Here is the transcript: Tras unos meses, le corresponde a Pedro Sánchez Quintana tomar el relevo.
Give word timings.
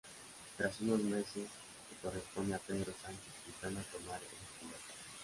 Tras 0.57 0.81
unos 0.81 1.03
meses, 1.03 1.35
le 1.91 1.97
corresponde 2.01 2.55
a 2.55 2.57
Pedro 2.57 2.91
Sánchez 3.03 3.33
Quintana 3.45 3.85
tomar 3.93 4.19
el 4.19 4.29
relevo. 4.63 4.77